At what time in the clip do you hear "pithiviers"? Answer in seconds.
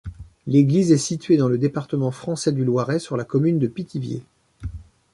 3.67-4.23